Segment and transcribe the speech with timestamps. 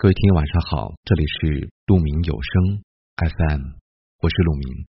[0.00, 2.84] 各位听友晚上好，这里是鹿鸣有声
[3.16, 3.62] FM，
[4.22, 4.86] 我是鹿鸣，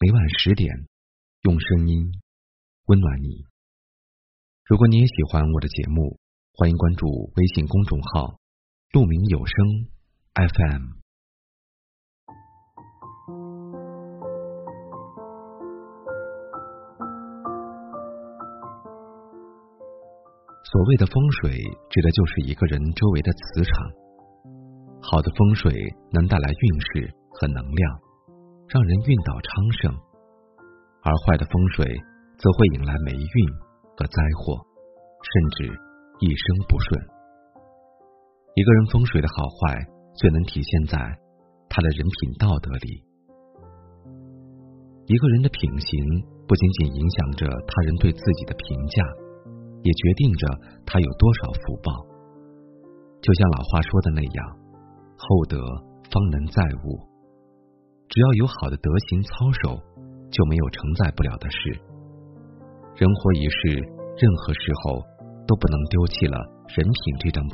[0.00, 0.88] 每晚十点
[1.42, 2.10] 用声音
[2.86, 3.44] 温暖你。
[4.64, 6.18] 如果你也喜欢我的节目，
[6.54, 8.40] 欢迎关注微信公众号
[8.94, 9.54] “鹿鸣有声
[10.32, 10.84] FM”。
[20.64, 21.60] 所谓的风水，
[21.90, 24.09] 指的就是一个人周围的磁场。
[25.02, 25.72] 好的风水
[26.12, 27.82] 能带来运势和能量，
[28.68, 29.90] 让人运道昌盛；
[31.02, 31.84] 而坏的风水
[32.38, 33.36] 则会引来霉运
[33.96, 34.60] 和灾祸，
[35.24, 35.72] 甚至
[36.20, 37.00] 一生不顺。
[38.54, 39.78] 一个人风水的好坏，
[40.14, 40.98] 最能体现在
[41.70, 43.02] 他的人品道德里。
[45.06, 45.90] 一个人的品行
[46.46, 49.02] 不仅仅影响着他人对自己的评价，
[49.82, 50.46] 也决定着
[50.84, 51.90] 他有多少福报。
[53.22, 54.60] 就像老话说的那样。
[55.22, 55.60] 厚德
[56.08, 56.96] 方能载物，
[58.08, 59.76] 只要有好的德行操守，
[60.32, 61.76] 就没有承载不了的事。
[62.96, 63.84] 人活一世，
[64.16, 65.04] 任何时候
[65.46, 66.40] 都不能丢弃了
[66.72, 67.52] 人品这张牌。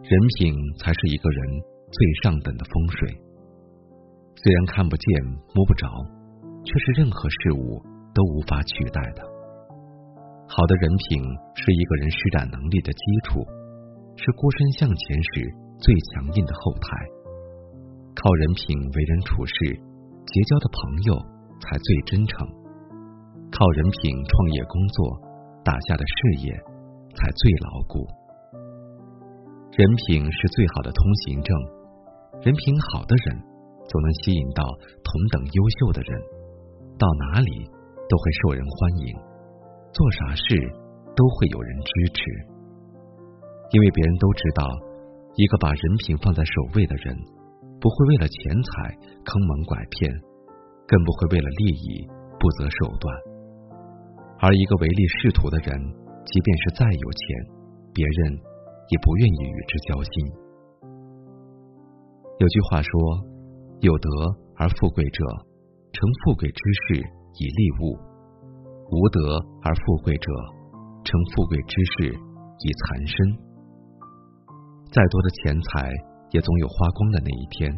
[0.00, 1.40] 人品才是一个人
[1.92, 3.12] 最上等的风水。
[4.40, 5.04] 虽然看不见
[5.52, 5.86] 摸不着，
[6.64, 9.20] 却是任何事物都无法取代的。
[10.48, 11.20] 好的人品
[11.52, 13.44] 是一个人施展能力的基础，
[14.16, 15.67] 是孤身向前时。
[15.78, 17.06] 最强硬的后台，
[18.18, 19.54] 靠人品为人处事，
[20.26, 21.14] 结交的朋友
[21.62, 22.34] 才最真诚；
[23.54, 25.14] 靠人品创业工作，
[25.62, 26.50] 打下的事业
[27.14, 28.02] 才最牢固。
[29.70, 31.54] 人品是最好的通行证，
[32.42, 33.38] 人品好的人，
[33.86, 34.66] 总能吸引到
[35.06, 36.10] 同等优秀的人，
[36.98, 37.50] 到哪里
[38.10, 39.14] 都会受人欢迎，
[39.94, 40.58] 做啥事
[41.14, 42.20] 都会有人支持，
[43.70, 44.87] 因为别人都知道。
[45.38, 47.14] 一个把人品放在首位的人，
[47.78, 48.90] 不会为了钱财
[49.22, 50.10] 坑蒙拐骗，
[50.82, 52.02] 更不会为了利益
[52.42, 53.06] 不择手段。
[54.40, 55.70] 而一个唯利是图的人，
[56.26, 57.22] 即便是再有钱，
[57.94, 58.34] 别人
[58.90, 60.12] 也不愿意与之交心。
[62.40, 62.90] 有句话说
[63.78, 64.10] ：“有德
[64.56, 65.22] 而富贵者，
[65.94, 66.98] 成富贵之事
[67.38, 67.94] 以利物；
[68.90, 70.32] 无德而富贵者，
[71.06, 73.38] 成富贵之事以残身。”
[74.90, 75.92] 再多的钱财，
[76.30, 77.68] 也总有花光的那一天；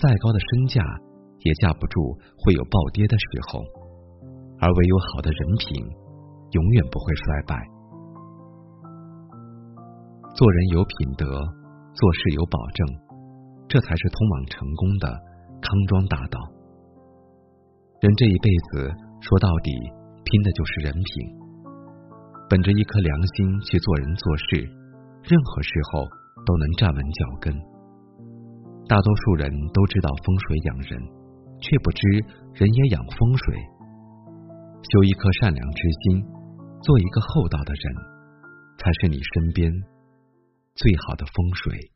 [0.00, 0.80] 再高的身价，
[1.44, 2.00] 也架不住
[2.40, 3.60] 会有暴跌的时候。
[4.58, 5.76] 而唯有好的人品，
[6.52, 7.60] 永远不会衰败。
[10.34, 11.26] 做人有品德，
[11.92, 12.86] 做事有保证，
[13.68, 15.12] 这才是通往成功的
[15.60, 16.40] 康庄大道。
[18.00, 18.88] 人这一辈子，
[19.20, 19.70] 说到底，
[20.24, 21.04] 拼的就是人品。
[22.48, 24.64] 本着一颗良心去做人做事，
[25.28, 26.21] 任何时候。
[26.44, 27.54] 都能站稳脚跟。
[28.88, 31.00] 大多数人都知道风水养人，
[31.60, 32.08] 却不知
[32.54, 33.54] 人也养风水。
[34.82, 36.22] 修一颗善良之心，
[36.82, 37.94] 做一个厚道的人，
[38.78, 39.72] 才是你身边
[40.74, 41.92] 最好的风水。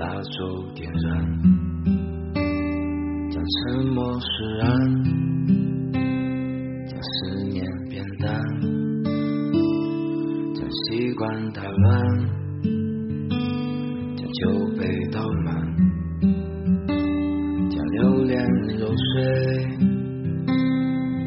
[0.00, 1.04] 蜡烛点燃，
[3.30, 4.66] 将沉默释然，
[6.88, 8.32] 将思念变淡，
[10.54, 12.02] 将习惯打乱，
[14.16, 14.40] 将酒
[14.78, 15.76] 杯倒满，
[17.68, 18.42] 将留恋
[18.78, 19.22] 揉碎，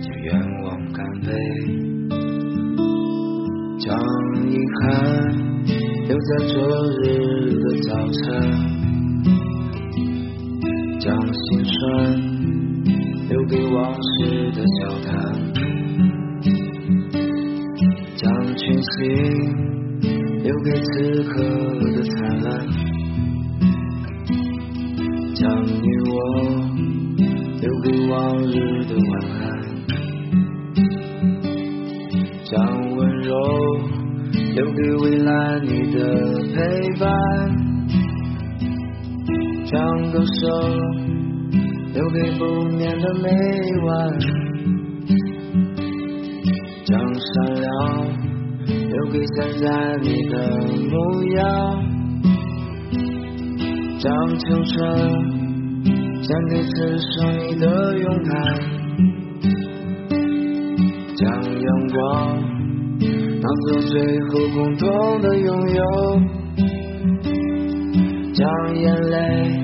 [0.02, 1.30] 将愿望干杯。
[3.78, 4.00] 将
[4.50, 4.82] 遗憾
[6.08, 6.56] 留在昨
[7.04, 7.04] 日
[7.86, 8.22] 早晨，
[11.00, 11.76] 将心酸
[13.28, 14.12] 留给往事
[14.52, 15.12] 的交谈，
[18.16, 18.24] 将
[18.56, 18.92] 群星
[20.44, 21.34] 留给此刻
[21.92, 22.48] 的灿烂，
[25.36, 26.14] 将你我
[27.60, 28.12] 留给往
[28.44, 28.54] 日
[28.86, 29.44] 的晚安。
[32.46, 32.54] 将
[32.96, 33.32] 温柔
[34.56, 35.98] 留给未来你的
[36.54, 36.56] 陪
[37.00, 37.10] 伴，
[39.74, 39.82] 将
[40.12, 40.40] 歌声
[41.96, 42.46] 留给不
[42.78, 43.28] 眠的每
[43.82, 44.20] 晚，
[46.86, 47.66] 将善良
[48.68, 50.36] 留给现在你的
[50.92, 50.96] 模
[51.34, 51.42] 样，
[53.98, 54.72] 将青春
[56.22, 57.66] 献给此生你的
[57.98, 58.32] 勇敢，
[61.16, 61.98] 将阳光
[63.42, 64.00] 当做最
[64.30, 65.82] 后共同的拥有，
[68.36, 69.63] 将眼泪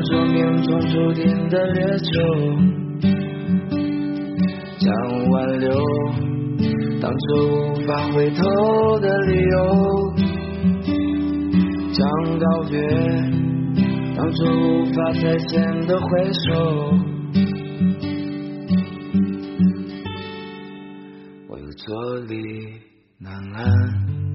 [0.00, 2.10] 当作命中注定的烈酒。
[4.78, 5.68] 将挽留
[7.02, 10.14] 当作无法回头的理由，
[11.92, 12.08] 将
[12.38, 12.80] 告别
[14.16, 16.96] 当作无法再见的挥手，
[21.46, 22.34] 我又坐立
[23.18, 24.29] 难安。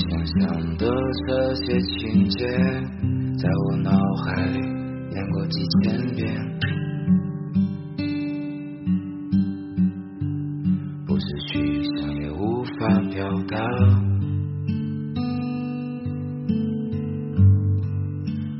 [0.00, 0.88] 想象的
[1.26, 2.46] 这些情节
[3.36, 3.90] 在我脑
[4.24, 4.58] 海里
[5.14, 6.34] 演过几千遍，
[11.06, 12.70] 不是去想也无法
[13.12, 13.58] 表达。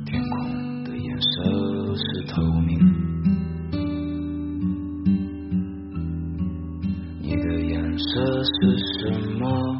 [0.05, 2.79] 天空的颜色是透明，
[7.23, 9.80] 你的颜色是什么？